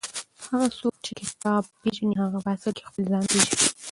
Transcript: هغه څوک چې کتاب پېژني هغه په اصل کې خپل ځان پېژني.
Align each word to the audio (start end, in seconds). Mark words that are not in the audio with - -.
هغه 0.45 0.67
څوک 0.79 0.95
چې 1.05 1.11
کتاب 1.19 1.61
پېژني 1.81 2.15
هغه 2.23 2.37
په 2.43 2.49
اصل 2.55 2.71
کې 2.77 2.83
خپل 2.89 3.03
ځان 3.11 3.23
پېژني. 3.31 3.59